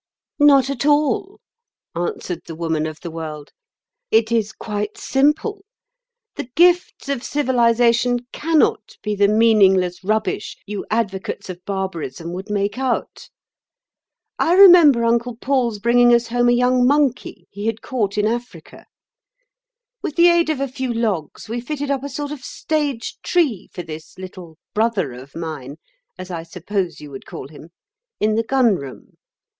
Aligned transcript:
"Not 0.39 0.71
at 0.71 0.83
all," 0.83 1.39
answered 1.95 2.41
the 2.47 2.55
Woman 2.55 2.87
of 2.87 2.99
the 3.01 3.11
World; 3.11 3.51
"it 4.09 4.31
is 4.31 4.51
quite 4.51 4.97
simple. 4.97 5.63
The 6.37 6.49
gifts 6.55 7.07
of 7.07 7.23
civilisation 7.23 8.21
cannot 8.31 8.97
be 9.03 9.13
the 9.15 9.27
meaningless 9.27 10.03
rubbish 10.03 10.57
you 10.65 10.87
advocates 10.89 11.51
of 11.51 11.63
barbarism 11.65 12.33
would 12.33 12.49
make 12.49 12.79
out. 12.79 13.29
I 14.39 14.55
remember 14.55 15.05
Uncle 15.05 15.35
Paul's 15.37 15.77
bringing 15.77 16.15
us 16.15 16.29
home 16.29 16.49
a 16.49 16.51
young 16.51 16.87
monkey 16.87 17.45
he 17.51 17.67
had 17.67 17.83
caught 17.83 18.17
in 18.17 18.25
Africa. 18.25 18.87
With 20.01 20.15
the 20.15 20.29
aid 20.29 20.49
of 20.49 20.59
a 20.59 20.67
few 20.67 20.91
logs 20.91 21.47
we 21.47 21.61
fitted 21.61 21.91
up 21.91 22.03
a 22.03 22.09
sort 22.09 22.31
of 22.31 22.43
stage 22.43 23.19
tree 23.21 23.69
for 23.71 23.83
this 23.83 24.17
little 24.17 24.57
brother 24.73 25.13
of 25.13 25.35
mine, 25.35 25.75
as 26.17 26.31
I 26.31 26.41
suppose 26.41 27.01
you 27.01 27.11
would 27.11 27.27
call 27.27 27.49
him, 27.49 27.69
in 28.19 28.33
the 28.33 28.41
gun 28.41 28.77
room. 28.77 29.11